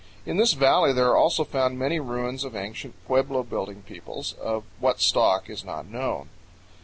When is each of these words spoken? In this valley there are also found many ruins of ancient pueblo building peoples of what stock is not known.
In 0.25 0.37
this 0.37 0.53
valley 0.53 0.93
there 0.93 1.09
are 1.09 1.15
also 1.15 1.43
found 1.43 1.77
many 1.77 1.99
ruins 1.99 2.43
of 2.43 2.55
ancient 2.55 2.95
pueblo 3.05 3.43
building 3.43 3.83
peoples 3.83 4.33
of 4.41 4.63
what 4.79 4.99
stock 4.99 5.47
is 5.47 5.63
not 5.63 5.85
known. 5.85 6.29